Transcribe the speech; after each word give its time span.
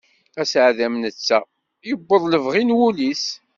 Aseɛdi 0.41 0.83
am 0.89 0.95
netta, 1.03 1.39
yewweḍ 1.89 2.23
lebɣi 2.27 2.63
n 2.63 2.75
wul-is. 2.77 3.25